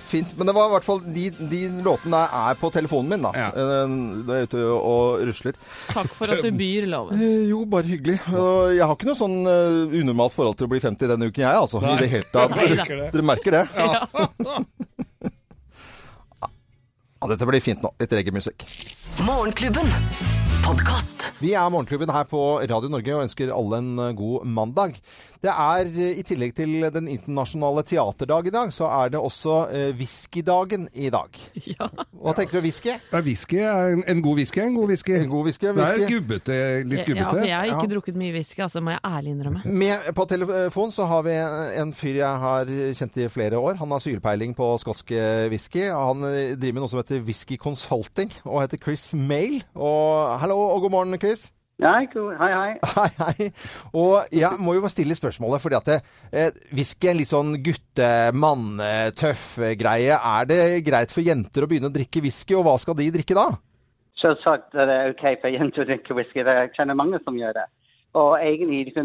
[0.10, 0.32] fint.
[0.40, 3.32] Men det var i hvert fall de, de låtene der er på telefonen min, da.
[3.38, 3.50] Ja.
[3.54, 5.58] Eh, Da er jeg ute og rusler.
[5.90, 7.20] Takk for at du byr loven.
[7.22, 8.18] Eh, Jo, bare hyggelig.
[8.26, 9.38] Jeg har ikke noe sånn
[10.02, 11.82] unormalt forhold til å bli 50 denne uken, jeg, altså.
[11.82, 12.58] I det hele tatt.
[12.58, 13.10] Nei.
[13.14, 13.66] Dere merker det?
[17.20, 17.90] Ja, dette blir fint nå.
[18.00, 18.64] Litt reggae-musikk.
[19.28, 19.90] Morgenklubben.
[21.40, 24.98] Vi er Morgenklubben her på Radio Norge og ønsker alle en eh, god mandag.
[25.44, 29.56] Det er, eh, i tillegg til den internasjonale teaterdag i dag, så er det også
[29.72, 31.30] eh, whiskydagen i dag.
[31.70, 31.86] Ja.
[32.20, 32.90] Hva tenker du whisky?
[33.12, 35.14] Ja, whisky er en, en god whisky er en god whisky.
[35.20, 35.68] En god whisky?
[35.70, 36.16] Det er whisky.
[36.16, 36.56] gubbete,
[36.90, 37.92] litt Ja, for jeg har ikke Ja.
[37.94, 39.62] drukket mye whisky, altså, må jeg ærlig innrømme.
[39.84, 41.36] Med på telefon så har vi
[41.84, 43.78] en fyr jeg har kjent i flere år.
[43.84, 45.86] Han har sylpeiling på skotsk eh, whisky.
[45.94, 49.60] Han driver med noe som heter Whisky Consulting, og heter Chris Mail.
[49.78, 51.09] Og hallo og god morgen,
[51.80, 52.76] Nei, hei, hei.
[52.98, 53.46] Hei, hei.
[53.96, 57.56] Og jeg må jo bare stille spørsmålet, fordi at eh, whisky er en litt sånn
[57.64, 60.12] gutte-mann-tøff-greie.
[60.12, 63.32] Er det greit for jenter å begynne å drikke whisky, og hva skal de drikke
[63.38, 63.56] da?
[64.20, 66.44] Selvsagt er det ok for jenter å drikke whisky.
[66.44, 67.68] Jeg kjenner mange som gjør det.
[68.20, 69.04] Og egentlig, du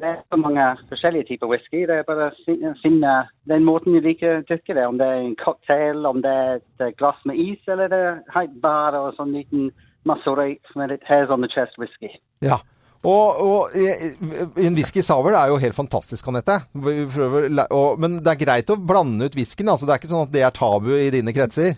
[0.00, 1.80] det er så mange forskjellige typer whisky.
[1.90, 2.34] Det er bare å
[2.80, 3.12] finne
[3.50, 4.86] den måten du liker å drikke det.
[4.86, 8.02] Om det er en cocktail, om det er et eh, glass med is, eller det
[8.14, 8.20] er
[8.62, 9.62] bare og sånn liten
[10.08, 12.12] maserate med litt on the chest whisky.
[12.44, 12.60] Ja.
[13.04, 16.62] Og, og en whisky sour er jo helt fantastisk, Anette.
[16.72, 19.68] Vi å Men det er greit å blande ut whiskyen.
[19.68, 19.84] Altså.
[19.84, 21.76] Det er ikke sånn at det er tabu i dine kretser.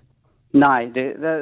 [0.57, 1.33] Nei, det, det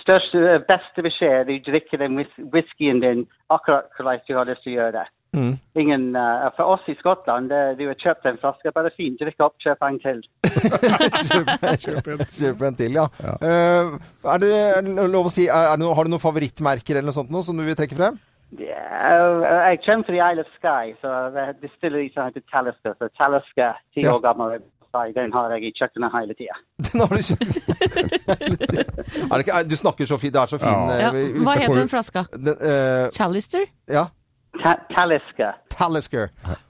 [0.00, 2.22] største, beste beskjed er du drikker den
[2.54, 5.08] whiskyen din akkurat hvordan du har lyst til å gjøre det.
[5.36, 5.52] Mm.
[5.78, 9.38] Ingen, uh, for oss i Skottland, det, vi har kjøpt en flaske, bare fint, drikk
[9.46, 10.24] opp, kjøp en til.
[12.40, 13.06] Kjøp en til, ja.
[13.22, 13.34] ja.
[13.38, 13.94] Uh,
[14.34, 17.16] er det lov å si, er, er det noe, har du noen favorittmerker eller noe
[17.20, 18.18] sånt noe, som du vil trekke frem?
[18.58, 21.14] Ja, jeg kommer fra Isle of Sky, så
[21.62, 22.96] det stiller i som heter Talisker.
[22.98, 24.16] Så Talisker, ti Ja.
[24.16, 24.58] år gammel,
[25.14, 26.56] den har jeg i kjøkkenet hele tida.
[26.90, 27.60] Den har du kjøpt.
[28.66, 31.12] det er, du snakker så fint, det er så fin Ja.
[31.14, 32.24] eh, Ja, hva heter den flaska?
[32.34, 33.68] Den, eh, Chalister?
[33.86, 34.08] ja.
[34.64, 35.52] Ta Talisker.
[35.70, 36.28] Talisker.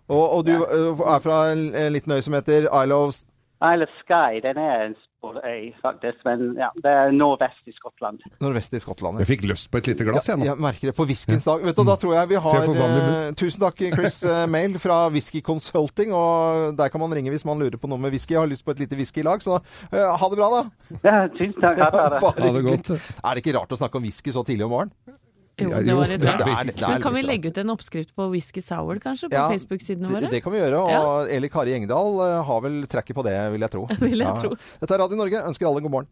[0.09, 3.15] Og, og du eh, er fra en, en liten øy som heter Isle of
[3.61, 7.75] Isle of Skye, den er en stor øy, faktisk, men ja, det er nordvest i
[7.77, 8.23] Skottland.
[8.41, 9.19] Nordvest i Skottland.
[9.19, 9.21] ja.
[9.21, 10.47] Jeg fikk lyst på et lite glass, jeg nå.
[10.49, 11.61] Jeg merker det på whiskens dag.
[11.69, 15.43] Vet du, Da tror jeg vi har eh, Tusen takk, Chris eh, Mail fra Whisky
[15.45, 16.15] Consulting.
[16.17, 18.33] Og der kan man ringe hvis man lurer på noe med whisky.
[18.33, 19.61] Jeg har lyst på et lite whisky i lag, så
[19.93, 20.65] eh, ha det bra, da.
[21.05, 21.85] Ja, tusen takk.
[21.85, 22.07] Ha det.
[22.25, 22.95] Ja, Ha det godt.
[22.97, 25.20] Er det ikke rart å snakke om whisky så tidlig om morgenen?
[25.61, 26.73] Jo, det var et rart.
[26.81, 30.31] Men kan vi legge ut en oppskrift på whisky sour, kanskje, på Ja, Facebook-sidene våre?
[30.33, 33.61] det kan vi gjøre, og Eli Kari Engdahl eh, har vel trekket på det, vil
[33.67, 33.87] jeg tro.
[34.07, 34.55] Vil jeg tro.
[34.81, 35.45] Dette er Radio Norge.
[35.53, 36.09] Ønsker alle god morgen.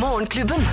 [0.00, 0.64] Morgenklubben.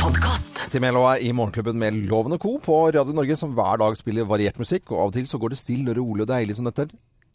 [0.00, 0.64] Podkast.
[0.72, 2.54] Til Melo er i Morgenklubben med Loven og Co.
[2.62, 4.90] på Radio Norge, som hver dag spiller variert musikk.
[4.94, 6.86] Og av og til så går det stille og rolig og deilig som dette.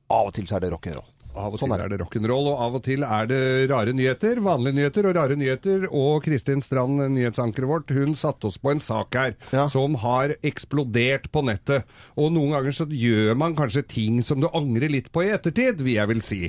[0.10, 1.06] av og til så er det rock'n'roll.
[1.36, 3.40] Av og Sånn til er det rock'n'roll, og av og til er det
[3.72, 4.40] rare nyheter.
[4.44, 5.86] Vanlige nyheter og rare nyheter.
[5.92, 9.68] Og Kristin Strand, nyhetsankeret vårt, hun satte oss på en sak her Ja.
[9.68, 11.84] som har eksplodert på nettet.
[12.18, 15.82] Og noen ganger så gjør man kanskje ting som du angrer litt på i ettertid,
[15.84, 16.42] vil jeg vil si.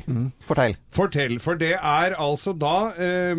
[0.46, 0.76] Fortell.
[0.94, 3.34] Fortell, for det er altså da eh,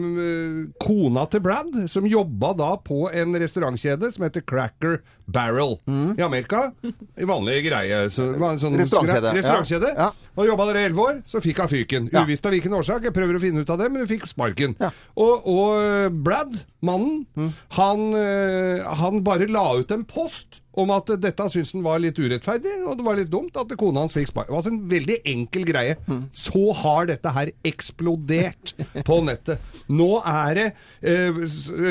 [0.83, 5.75] kona til Brad, som jobba da på en restaurantkjede som heter Cracker Barrel
[6.17, 6.71] i Amerika.
[7.19, 8.03] I vanlig greie.
[8.13, 9.33] Så, det sånn Restaurantkjede.
[9.37, 9.91] Restaurantkjede.
[9.97, 10.11] Ja.
[10.37, 12.07] Og jobba der i elleve år, så fikk han fyken.
[12.13, 12.23] Ja.
[12.23, 14.77] Uvisst av hvilken årsak, jeg prøver å finne ut av det, men hun fikk sparken.
[14.81, 14.91] Ja.
[15.19, 21.47] Og, og Brad, mannen, han, eh, han bare la ut en post om at dette
[21.51, 24.49] syntes han var litt urettferdig, og det var litt dumt at kona hans fikk spark.
[24.49, 25.95] Det var altså en veldig enkel greie.
[26.37, 28.73] Så har dette her eksplodert
[29.07, 29.63] på nettet.
[29.89, 30.67] Nå er det
[31.01, 31.41] eh,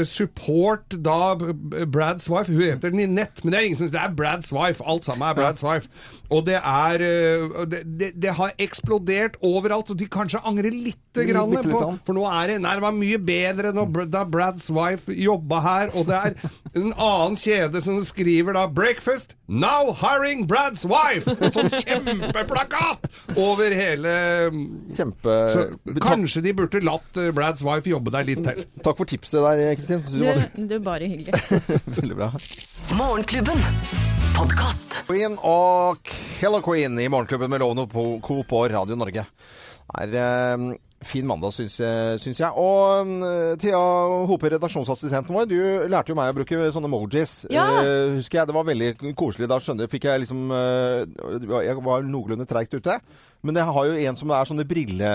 [0.07, 4.03] support da Brads wife, hun heter den i nett, men det er ingen som Det
[4.03, 5.90] er Brads wife, alt sammen er Brads wife.
[6.31, 11.27] Og det er eh, det, det, det har eksplodert overalt, og de kanskje angrer lite
[11.27, 11.83] grann litt på.
[12.07, 13.72] For nå er det Nei, det var mye bedre
[14.11, 16.38] da Brads wife jobba her, og det er
[16.77, 21.24] en annen kjede som skriver da 'Breakfast now hiring Brads wife'!
[21.56, 23.06] Sånn kjempeplakat
[23.40, 24.12] over hele
[24.92, 25.36] Kjempe...
[25.48, 25.62] så
[26.04, 28.66] kanskje de burde latt eh, Brads wife jobbe der litt til.
[28.84, 30.04] takk for tipset der, Kristin.
[30.12, 31.32] Du, du bare hyggelig.
[31.96, 32.28] veldig bra.
[33.00, 33.64] Morgenklubben.
[34.36, 35.00] Podcast.
[35.08, 37.88] Queen og Killer Queen i Morgenklubben med Lovende
[38.20, 38.42] Co.
[38.44, 39.24] på Radio Norge.
[39.96, 40.68] Er eh,
[41.04, 42.50] fin mandag, syns jeg, syns jeg.
[42.56, 43.80] Og eh, Thea
[44.28, 45.59] Hope, redaksjonsassistenten vår, du
[45.92, 47.35] lærte jo meg å bruke sånne emojis.
[47.52, 47.66] Ja.
[47.82, 49.48] Uh, husker jeg, Det var veldig koselig.
[49.50, 51.04] Da skjønner fikk jeg liksom uh,
[51.64, 52.98] Jeg var noenlunde treigt ute.
[53.46, 55.11] Men jeg har jo en som er sånne brille,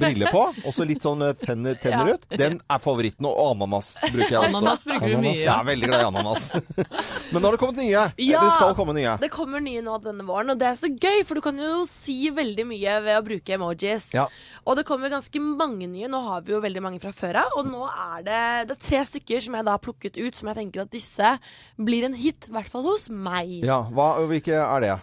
[0.00, 2.14] briller på, og så litt sånn tenner, tenner Ja.
[2.16, 2.24] ut.
[2.40, 3.26] Den er favoritten.
[3.28, 4.50] Og ananas bruker jeg også.
[4.56, 5.36] Ananas bruker vi mye.
[5.42, 6.46] Jeg er veldig glad i ananas.
[7.32, 8.04] Men nå har det kommet nye.
[8.24, 8.40] Ja.
[8.44, 9.16] Det skal komme nye.
[9.20, 11.84] Det kommer nye nå denne våren, og det er så gøy, for du kan jo
[11.90, 14.08] si veldig mye ved å bruke emojis.
[14.16, 14.26] Ja.
[14.64, 16.08] Og det kommer ganske mange nye.
[16.08, 18.84] Nå har vi jo veldig mange fra før av, og nå er det, det er
[18.88, 21.34] tre stykker som jeg da har plukket ut, som jeg tenker at disse
[21.76, 23.58] blir en hit, i hvert fall hos meg.
[23.66, 24.94] Ja, hva, hvilke er det?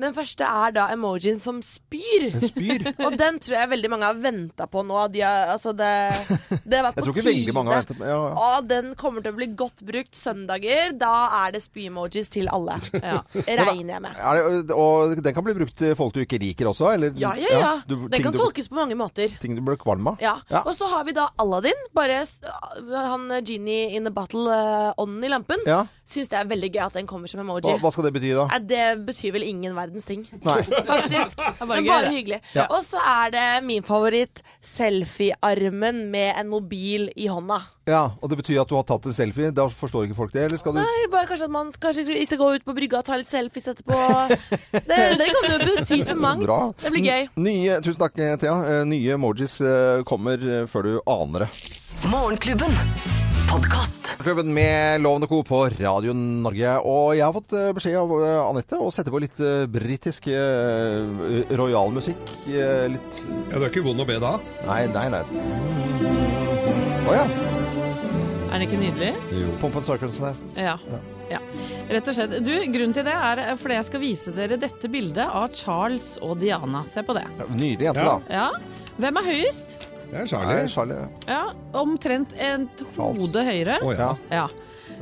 [0.00, 2.30] Den første er da emojien som spyr.
[2.40, 2.86] Spyr?
[3.04, 5.02] Og den tror jeg veldig mange har venta på nå.
[5.12, 5.90] De har, altså det,
[6.64, 7.28] det var på Jeg tror ikke tide.
[7.28, 8.46] veldig mange har ventet på ja, ja.
[8.56, 10.94] Og den kommer til å bli godt brukt søndager.
[10.96, 12.78] Da er det spy-emojis til alle.
[12.96, 13.20] Ja.
[13.62, 14.16] Regner jeg med.
[14.16, 16.88] Er det, og den kan bli brukt til folk du ikke liker også?
[16.96, 17.12] Eller?
[17.20, 17.72] Ja, ja, ja.
[17.86, 19.36] du- Den kan du, tolkes på mange måter.
[19.44, 20.24] Ting du blir kvalm av?
[20.24, 20.38] Ja.
[20.48, 20.64] Ja.
[20.64, 21.76] Og så har vi da Aladdin.
[21.92, 22.22] Bare
[22.96, 25.62] han eh, Genie in the battle-ånden ånden i lampen.
[25.68, 25.84] Ja.
[26.12, 27.64] Syns det er veldig gøy at den kommer som emoji.
[27.70, 28.58] Hva, hva skal det bety, da?
[28.60, 30.26] Det betyr vel ingen verdens ting.
[30.44, 30.58] Nei.
[30.92, 31.38] Faktisk.
[31.40, 32.14] bare Men bare det.
[32.18, 32.40] hyggelig.
[32.52, 32.66] Ja.
[32.76, 37.60] Og så er det min favoritt, selfie-armen med en mobil i hånda.
[37.88, 39.48] Ja, Og det betyr at du har tatt en selfie?
[39.50, 40.44] Da forstår ikke folk det?
[40.46, 43.08] Eller skal du Nei, bare kanskje at man kanskje skal gå ut på brygga og
[43.08, 43.96] ta litt selfies etterpå.
[44.92, 46.44] Det, det kan jo bety så mangt.
[46.44, 46.60] Bra.
[46.82, 47.26] Det blir gøy.
[47.42, 48.54] Nye, tusen takk, Thea.
[48.68, 51.50] Eh, Nye emojis eh, kommer eh, før du aner det.
[52.12, 52.80] Morgenklubben.
[53.52, 54.14] Podkast.
[54.22, 55.42] Klubben med Loven og Co.
[55.44, 56.70] på Radio Norge.
[56.88, 60.28] Og jeg har fått eh, beskjed av eh, Anette å sette på litt uh, britisk
[60.32, 62.22] uh, royalmusikk.
[62.48, 64.38] eh, litt Ja, Du er ikke vond å be da?
[64.68, 65.22] Nei, nei, nei.
[67.04, 67.26] Å ja.
[67.28, 69.12] Er den ikke nydelig?
[69.36, 69.52] Jo.
[69.60, 70.56] Pump and Circumstances.
[70.56, 70.78] Ja.
[71.28, 71.40] ja.
[71.92, 72.38] Rett og slett.
[72.44, 76.38] Du, grunnen til det er fordi jeg skal vise dere dette bildet av Charles og
[76.40, 76.86] Diana.
[76.92, 77.24] Se på det.
[77.52, 78.16] Nydelig jente, Ja.
[78.16, 78.20] da.
[78.32, 78.86] Ja.
[79.00, 79.81] Hvem er høyest?
[80.12, 80.56] Det er Charlie.
[80.58, 81.04] Det er Charlie.
[81.28, 81.42] Ja,
[81.80, 83.78] Omtrent et hode høyere.
[83.82, 84.10] Oh, ja.
[84.30, 84.46] Ja.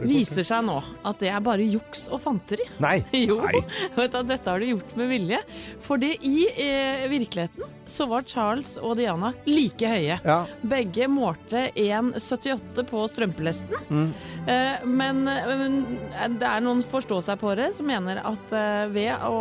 [0.07, 2.67] Viser seg nå at det er bare juks og fanteri.
[2.83, 2.99] Nei.
[3.31, 3.61] Jo, Nei.
[3.99, 5.41] vet du, dette har du gjort med vilje.
[5.85, 10.21] Fordi i eh, virkeligheten så var Charles og Diana like høye.
[10.25, 10.39] Ja.
[10.63, 13.81] Begge målte 1,78 på strømpelesten.
[13.91, 14.13] Mm.
[14.47, 15.81] Eh, men men,
[16.39, 19.41] det er noen forstå-seg-på-det som mener at eh, ved å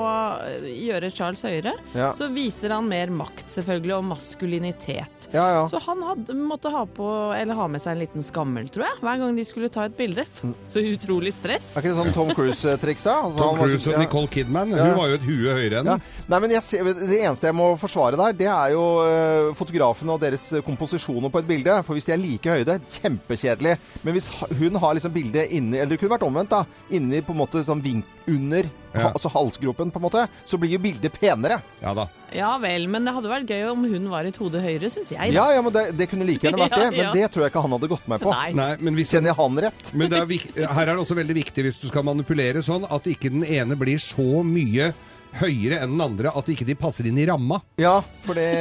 [0.66, 2.12] gjøre Charles høyere, Ja.
[2.18, 5.30] så viser han mer makt, selvfølgelig, og maskulinitet.
[5.34, 5.64] Ja, ja.
[5.72, 9.00] Så han hadde, måtte ha, på, eller ha med seg en liten skammel, tror jeg,
[9.06, 10.26] hver gang de skulle ta et bilde.
[10.72, 11.64] Så utrolig stress.
[11.76, 13.16] Er ikke det sånn Tom Cruise-triks, da?
[13.24, 14.00] Altså, Tom han var så- Cruise og ja.
[14.00, 14.70] Nicole Kidman.
[14.76, 14.84] Ja.
[14.86, 15.98] Hun var jo et hue høyere enn Ja.
[16.30, 20.12] Nei, men jeg ser, Det eneste jeg må forsvare der, det er jo eh, fotografene
[20.14, 21.84] og deres komposisjoner på et bilde.
[21.84, 23.78] For hvis de er like høyde, kjempekjedelig.
[24.04, 26.66] Men hvis hun har liksom bildet inni Eller det kunne vært omvendt, da.
[26.92, 29.02] Inni på en måte sånn vink under Ja.
[29.02, 30.28] ha, altså halsgropen, på en måte.
[30.46, 31.62] Så blir jo bildet penere.
[31.82, 32.08] Ja da.
[32.36, 35.34] Ja vel, men det hadde vært gøy om hun var et hode høyere, syns jeg.
[35.34, 35.38] da.
[35.40, 36.90] Ja, ja, men det, det kunne like gjerne vært det.
[37.00, 37.12] Men ja.
[37.16, 38.32] det tror jeg ikke han hadde gått med på.
[38.34, 38.50] Nei.
[38.58, 39.92] Nei, men hvis Kjenner jeg han rett?
[39.98, 43.08] Men det er her er det også veldig viktig hvis du skal manipulere sånn, at
[43.10, 44.92] ikke den ene blir så mye
[45.38, 47.60] høyere enn den andre at ikke de passer inn i ramma.
[47.82, 48.48] Ja, for det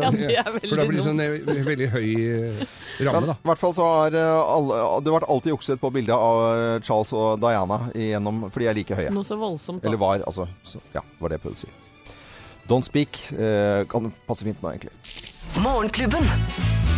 [0.00, 0.30] Ja, det.
[0.32, 1.20] Ja, er For da blir det sånn
[1.66, 2.62] veldig høy eh,
[3.04, 3.36] ramme, Men da.
[3.36, 6.72] i hvert fall så har eh, alle, det ble alltid jukset på bildet av eh,
[6.86, 9.12] Charles og Diana igjennom, fordi de er like høye.
[9.14, 9.82] Noe så voldsomt.
[9.82, 9.90] Da.
[9.90, 10.48] Eller var, altså.
[10.66, 11.89] Så, ja, var det jeg prøvde å si.
[12.70, 14.92] Don't Speak eh, kan passe fint nå, egentlig.
[15.58, 16.22] Morgenklubben.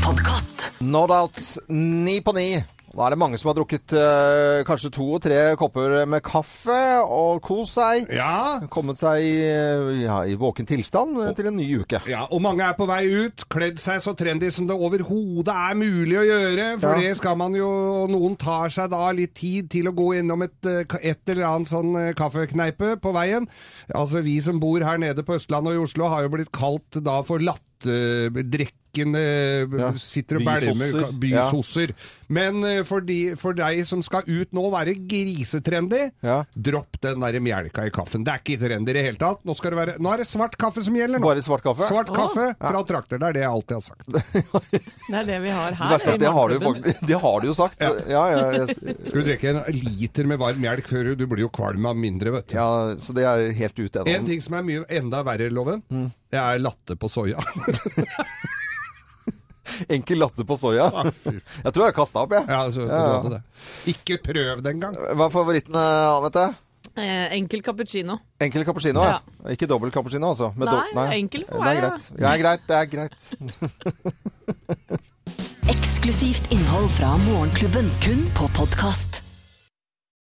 [0.05, 0.69] Podkast.
[0.85, 1.41] No doubt,
[1.73, 2.61] ni på ni.
[2.93, 6.75] Da er det mange som har drukket eh, kanskje to og tre kopper med kaffe
[7.01, 8.11] og kost seg.
[8.13, 8.59] Ja.
[8.69, 12.03] Kommet seg i, ja, i våken tilstand eh, til en ny uke.
[12.11, 15.79] Ja, og mange er på vei ut, kledd seg så trendy som det overhodet er
[15.81, 16.67] mulig å gjøre.
[16.83, 17.01] For Ja.
[17.07, 17.71] det skal man jo,
[18.03, 21.25] og noen tar seg da litt tid til å gå innom et, eh, ka- et
[21.33, 23.49] eller annet sånn eh, kaffekneipe på veien.
[23.95, 27.01] Altså vi som bor her nede på Østlandet og i Oslo har jo blitt kalt
[27.01, 27.41] da for
[28.93, 31.13] lattedrikkende Ja, Sitter og bælmer bysosser.
[31.21, 31.93] bysosser.
[32.33, 36.45] Men eh, for, de, for deg som skal ut nå og være grisetrendy, Ja.
[36.57, 38.25] dropp den der melka i kaffen.
[38.25, 39.43] Det er ikke trendy i det hele tatt.
[39.45, 41.19] Nå, skal det være, nå er det svart kaffe som gjelder.
[41.21, 41.27] nå.
[41.27, 41.87] Bare svart kaffe?
[41.89, 43.19] Svart kaffe fra trakter.
[43.19, 44.07] Det er det jeg alltid har sagt.
[45.13, 45.93] Det er det vi har Det her.
[45.93, 46.59] er at det har du
[47.13, 47.81] Det har du jo sagt.
[47.81, 51.49] Ja, ja, Skal du drikke en liter med varm melk før du- du blir jo
[51.53, 52.55] kvalm av mindre, vet du.
[52.57, 56.11] ja, så det er helt ute En ting som er mye enda verre, Loven, Mm.
[56.31, 57.39] det er latte på soya.
[59.89, 60.89] Enkel latte på soya.
[61.63, 62.45] Jeg tror jeg kasta opp, jeg.
[62.49, 63.29] Ja, altså, Ja, ja.
[63.37, 63.41] det.
[63.95, 64.97] Ikke prøv det engang.
[64.99, 66.47] Hva er favoritten, eh, Anette?
[66.99, 68.19] Eh, enkel cappuccino.
[68.43, 69.01] Enkel cappuccino?
[69.07, 69.21] Ja.
[69.55, 70.51] Ikke dobbel cappuccino, altså?
[70.59, 72.09] Med Nei, do- enkel for Det er greit.
[72.19, 73.21] Det er greit, det er greit.
[75.73, 79.23] Eksklusivt innhold fra Morgenklubben, kun på podkast.